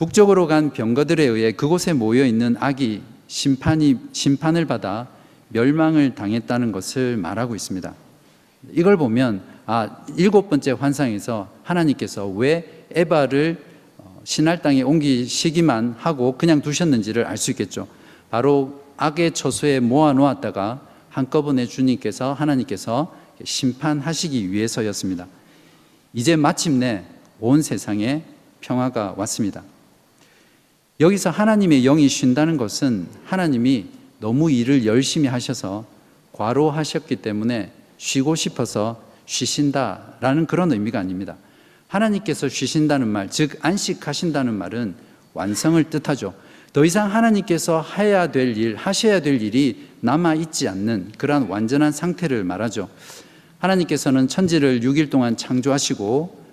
[0.00, 5.08] 북쪽으로 간 병거들에 의해 그곳에 모여 있는 악이 심판이 심판을 받아
[5.50, 7.92] 멸망을 당했다는 것을 말하고 있습니다.
[8.72, 13.62] 이걸 보면 아 일곱 번째 환상에서 하나님께서 왜 에바를
[13.98, 17.86] 어, 신할 땅에 옮기시기만 하고 그냥 두셨는지를 알 수 있겠죠.
[18.30, 25.26] 바로 악의 처소에 모아 놓았다가 한꺼번에 주님께서 하나님께서 심판하시기 위해서였습니다.
[26.14, 27.04] 이제 마침내
[27.38, 28.22] 온 세상에
[28.62, 29.62] 평화가 왔습니다.
[31.00, 33.86] 여기서 하나님의 영이 쉰다는 것은 하나님이
[34.18, 35.86] 너무 일을 열심히 하셔서
[36.32, 41.36] 과로하셨기 때문에 쉬고 싶어서 쉬신다라는 그런 의미가 아닙니다.
[41.88, 44.94] 하나님께서 쉬신다는 말, 즉 안식하신다는 말은
[45.32, 46.34] 완성을 뜻하죠.
[46.74, 52.44] 더 이상 하나님께서 해야 될 일, 하셔야 될 일이 남아 있지 않는 그러한 완전한 상태를
[52.44, 52.90] 말하죠.
[53.58, 56.44] 하나님께서는 천지를 6일 동안 창조하시고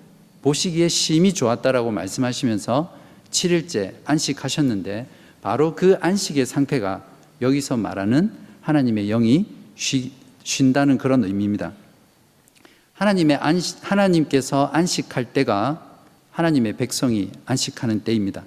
[0.41, 2.97] 보시기에 심히 좋았다라고 말씀하시면서
[3.29, 5.07] 7일째 안식하셨는데
[5.41, 7.03] 바로 그 안식의 상태가
[7.41, 10.11] 여기서 말하는 하나님의 영이 쉬,
[10.43, 11.73] 쉰다는 그런 의미입니다.
[12.93, 15.99] 하나님의 안식, 하나님께서 안식할 때가
[16.31, 18.43] 하나님의 백성이 안식하는 때입니다.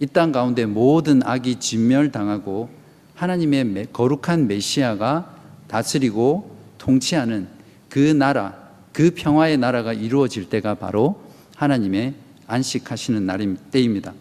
[0.00, 2.70] 이 땅 가운데 모든 악이 진멸당하고
[3.14, 5.34] 하나님의 거룩한 메시아가
[5.66, 7.48] 다스리고 통치하는
[7.88, 8.56] 그 나라,
[8.92, 11.20] 그 평화의 나라가 이루어질 때가 바로
[11.56, 12.14] 하나님의
[12.48, 14.12] 안식하시는 날임 때입니다.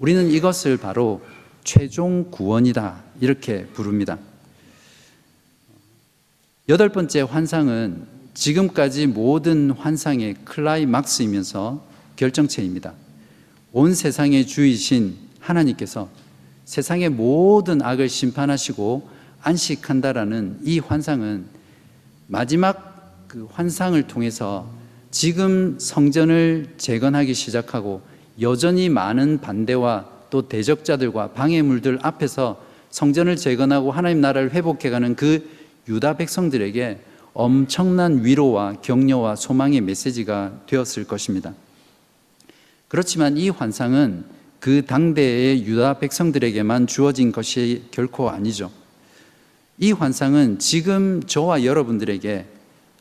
[0.00, 1.22] 우리는 이것을 바로
[1.62, 4.18] 최종 구원이다 이렇게 부릅니다.
[6.68, 12.94] 여덟 번째 환상은 지금까지 모든 환상의 클라이막스이면서 결정체입니다.
[13.72, 16.08] 온 세상의 주이신 하나님께서
[16.64, 19.08] 세상의 모든 악을 심판하시고
[19.42, 21.44] 안식한다라는 이 환상은
[22.26, 24.68] 마지막 그 환상을 통해서
[25.14, 28.02] 지금 성전을 재건하기 시작하고
[28.40, 35.48] 여전히 많은 반대와 또 대적자들과 방해물들 앞에서 성전을 재건하고 하나님 나라를 회복해가는 그
[35.86, 36.98] 유다 백성들에게
[37.32, 41.54] 엄청난 위로와 격려와 소망의 메시지가 되었을 것입니다.
[42.88, 44.24] 그렇지만 이 환상은
[44.58, 48.72] 그 당대의 유다 백성들에게만 주어진 것이 결코 아니죠.
[49.78, 52.46] 이 환상은 지금 저와 여러분들에게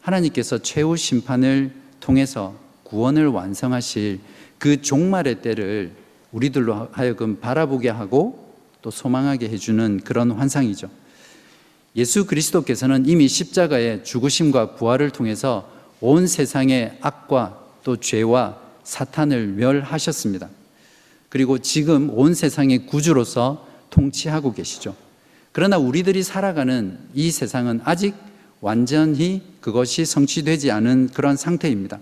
[0.02, 4.19] 하나님께서 최후 심판을 통해서 구원을 완성하실
[4.59, 5.93] 그 종말의 때를
[6.33, 10.89] 우리들로 하여금 바라보게 하고 또 소망하게 해주는 그런 환상이죠.
[11.95, 15.69] 예수 그리스도께서는 이미 십자가의 죽으심과 부활을 통해서
[16.01, 20.49] 온 세상의 악과 또 죄와 사탄을 멸하셨습니다.
[21.30, 24.95] 그리고 지금 온 세상의 구주로서 통치하고 계시죠.
[25.53, 28.15] 그러나 우리들이 살아가는 이 세상은 아직
[28.64, 31.99] 완전히 그것이 성취되지 않은 그런 상태입니다.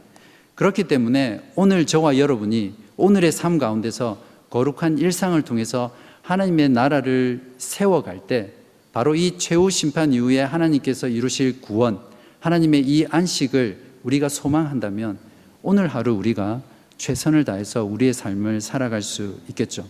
[0.54, 5.92] 그렇기 때문에 오늘 저와 여러분이 오늘의 삶 가운데서 거룩한 일상을 통해서
[6.22, 8.54] 하나님의 나라를 세워갈 때
[8.94, 12.00] 바로 이 최후 심판 이후에 하나님께서 이루실 구원,
[12.42, 15.18] 하나님의 이 안식을 우리가 소망한다면
[15.64, 16.62] 오늘 하루 우리가
[16.98, 19.88] 최선을 다해서 우리의 삶을 살아갈 수 있겠죠.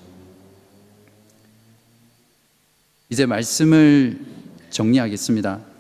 [3.10, 4.22] 이제 말씀을
[4.70, 5.71] 정리하겠습니다.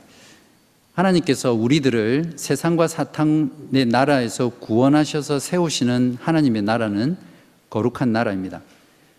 [0.93, 7.17] 하나님께서 우리들을 세상과 사탄의 나라에서 구원하셔서 세우시는 하나님의 나라는
[7.69, 8.61] 거룩한 나라입니다.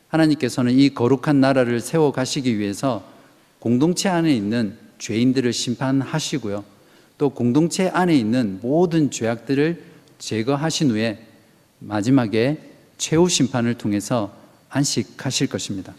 [0.09, 3.03] 하나님께서는 이 거룩한 나라를 세워 가시기 위해서
[3.59, 6.65] 공동체 안에 있는 죄인들을 심판하시고요.
[7.17, 9.83] 또 공동체 안에 있는 모든 죄악들을
[10.19, 11.27] 제거하신 후에
[11.79, 12.59] 마지막에
[12.99, 14.35] 최후 심판을 통해서
[14.69, 15.95] 안식하실 것입니다.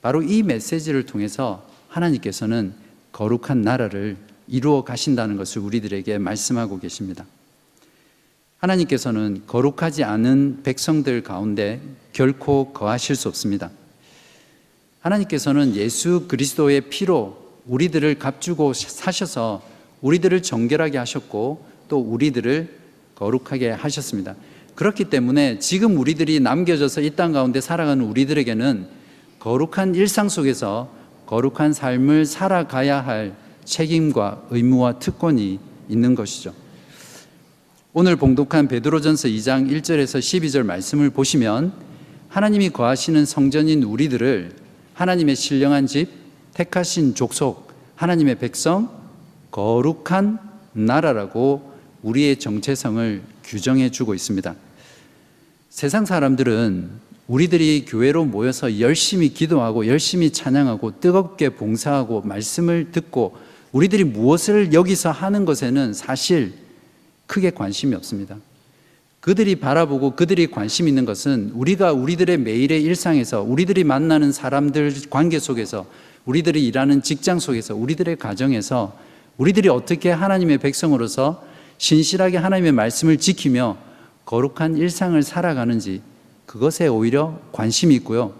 [0.00, 2.72] 바로 이 메시지를 통해서 하나님께서는
[3.12, 4.16] 거룩한 나라를
[4.50, 7.24] 이루어 가신다는 것을 우리들에게 말씀하고 계십니다.
[8.58, 11.80] 하나님께서는 거룩하지 않은 백성들 가운데
[12.12, 13.70] 결코 거하실 수 없습니다.
[15.00, 19.62] 하나님께서는 예수 그리스도의 피로 우리들을 값주고 사셔서
[20.02, 22.68] 우리들을 정결하게 하셨고 또 우리들을
[23.14, 24.34] 거룩하게 하셨습니다.
[24.74, 28.86] 그렇기 때문에 지금 우리들이 남겨져서 이 땅 가운데 살아가는 우리들에게는
[29.38, 30.92] 거룩한 일상 속에서
[31.26, 33.34] 거룩한 삶을 살아가야 할
[33.70, 36.52] 책임과 의무와 특권이 있는 것이죠.
[37.92, 41.72] 오늘 봉독한 베드로전서 2장 1절에서 12절 말씀을 보시면
[42.28, 44.52] 하나님이 거하시는 성전인 우리들을
[44.94, 46.08] 하나님의 신령한 집,
[46.54, 48.90] 택하신 족속, 하나님의 백성,
[49.50, 50.38] 거룩한
[50.72, 54.54] 나라라고 우리의 정체성을 규정해 주고 있습니다.
[55.68, 56.90] 세상 사람들은
[57.28, 63.36] 우리들이 교회로 모여서 열심히 기도하고 열심히 찬양하고 뜨겁게 봉사하고 말씀을 듣고
[63.72, 66.54] 우리들이 무엇을 여기서 하는 것에는 사실
[67.26, 68.36] 크게 관심이 없습니다.
[69.20, 75.86] 그들이 바라보고 그들이 관심 있는 것은 우리가 우리들의 매일의 일상에서 우리들이 만나는 사람들 관계 속에서
[76.24, 78.96] 우리들이 일하는 직장 속에서 우리들의 가정에서
[79.36, 81.44] 우리들이 어떻게 하나님의 백성으로서
[81.78, 83.76] 신실하게 하나님의 말씀을 지키며
[84.24, 86.02] 거룩한 일상을 살아가는지
[86.46, 88.34] 그것에 오히려 관심이 있고요.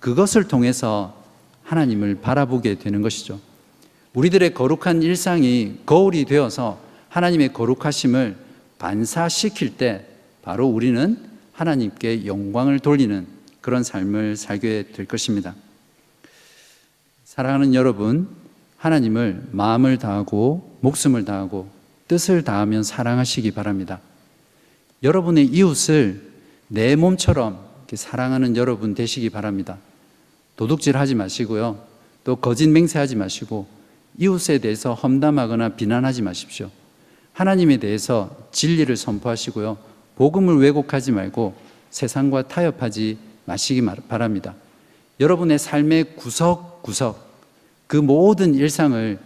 [0.00, 1.22] 그것을 통해서
[1.62, 3.40] 하나님을 바라보게 되는 것이죠.
[4.14, 8.36] 우리들의 거룩한 일상이 거울이 되어서 하나님의 거룩하심을
[8.78, 10.06] 반사시킬 때
[10.42, 11.18] 바로 우리는
[11.52, 13.26] 하나님께 영광을 돌리는
[13.60, 15.54] 그런 삶을 살게 될 것입니다.
[17.24, 18.28] 사랑하는 여러분,
[18.76, 21.68] 하나님을 마음을 다하고 목숨을 다하고
[22.06, 24.00] 뜻을 다하면 사랑하시기 바랍니다.
[25.02, 26.30] 여러분의 이웃을
[26.68, 29.78] 내 몸처럼 사랑하는 여러분 되시기 바랍니다.
[30.56, 31.82] 도둑질 하지 마시고요.
[32.24, 33.66] 또 거짓 맹세하지 마시고
[34.18, 36.70] 이웃에 대해서 험담하거나 비난하지 마십시오.
[37.32, 39.76] 하나님에 대해서 진리를 선포하시고요.
[40.16, 41.54] 복음을 왜곡하지 말고
[41.90, 44.54] 세상과 타협하지 마시기 바랍니다.
[45.20, 47.34] 여러분의 삶의 구석구석
[47.86, 49.18] 그 모든 일상을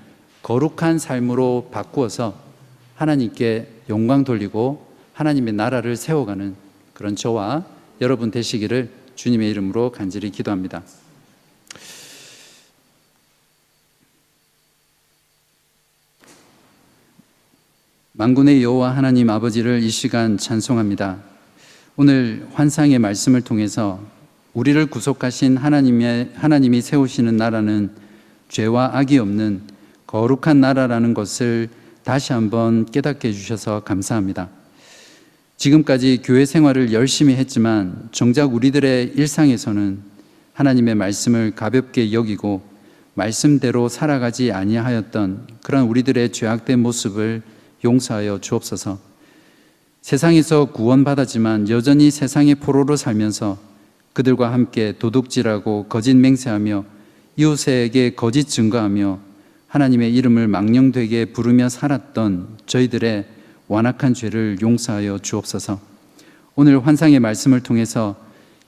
[0.42, 2.34] 거룩한 삶으로 바꾸어서
[2.94, 6.54] 하나님께 영광 돌리고 하나님의 나라를 세워가는
[6.94, 7.64] 그런 저와
[8.00, 10.82] 여러분 되시기를 주님의 이름으로 간절히 기도합니다.
[18.18, 21.18] 만군의 여호와 하나님 아버지를 이 시간 찬송합니다.
[21.94, 24.00] 오늘 환상의 말씀을 통해서
[24.54, 27.90] 우리를 구속하신 하나님의 하나님이 세우시는 나라는
[28.48, 29.60] 죄와 악이 없는
[30.08, 31.68] 거룩한 나라라는 것을
[32.02, 34.48] 다시 한번 깨닫게 해 주셔서 감사합니다.
[35.56, 40.00] 지금까지 교회 생활을 열심히 했지만 정작 우리들의 일상에서는
[40.54, 42.62] 하나님의 말씀을 가볍게 여기고
[43.14, 47.42] 말씀대로 살아가지 아니하였던 그런 우리들의 죄악된 모습을
[47.84, 48.98] 용서하여 주옵소서.
[50.02, 53.58] 세상에서 구원받았지만 여전히 세상의 포로로 살면서
[54.12, 56.84] 그들과 함께 도둑질하고 거짓 맹세하며
[57.36, 59.20] 이웃에게 거짓 증거하며
[59.68, 63.26] 하나님의 이름을 망령되게 부르며 살았던 저희들의
[63.68, 65.78] 완악한 죄를 용서하여 주옵소서.
[66.56, 68.16] 오늘 환상의 말씀을 통해서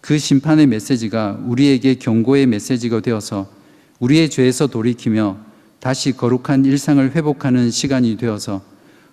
[0.01, 3.51] 그 심판의 메시지가 우리에게 경고의 메시지가 되어서
[3.99, 5.39] 우리의 죄에서 돌이키며
[5.81, 8.63] 다시 거룩한 일상을 회복하는 시간이 되어서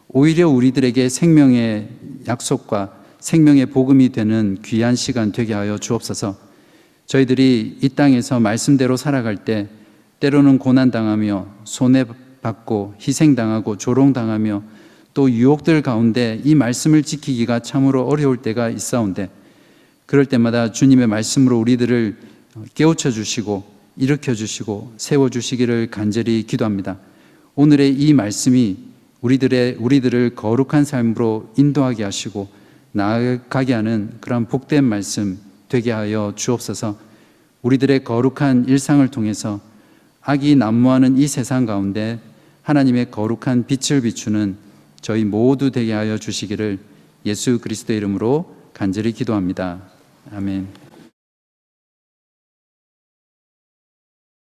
[0.10, 1.89] 오히려 우리들에게 생명의
[2.28, 6.38] 약속과 생명의 복음이 되는 귀한 시간 되게 하여 주옵소서.
[7.08, 9.68] 저희들이 이 땅에서 말씀대로 살아갈 때
[10.20, 14.64] 때로는 고난당하며 손해받고 희생당하고 조롱당하며
[15.14, 19.30] 또 유혹들 가운데 이 말씀을 지키기가 참으로 어려울 때가 있사온데
[20.05, 22.18] 그럴 때마다 주님의 말씀으로 우리들을
[22.76, 23.64] 깨우쳐 주시고
[23.97, 26.97] 일으켜 주시고 세워 주시기를 간절히 기도합니다.
[27.55, 28.86] 오늘의 이 말씀이
[29.28, 32.47] 우리들의 우리들을 거룩한 삶으로 인도하게 하시고
[32.93, 36.97] 나아가게 하는 그런 복된 말씀 되게 하여 주옵소서.
[37.61, 39.59] 우리들의 거룩한 일상을 통해서
[40.21, 42.19] 악이 난무하는 이 세상 가운데
[42.63, 44.55] 하나님의 거룩한 빛을 비추는
[45.01, 46.80] 저희 모두 되게 하여 주시기를
[47.25, 49.82] 예수 그리스도 이름으로 간절히 기도합니다.
[50.34, 50.86] 아멘.